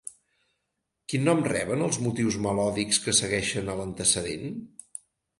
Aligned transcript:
Quin 1.11 1.25
nom 1.25 1.41
reben 1.47 1.83
els 1.87 1.99
motius 2.05 2.37
melòdics 2.45 2.99
que 3.03 3.13
segueixen 3.19 3.69
a 3.69 3.75
l'antecedent? 3.81 4.57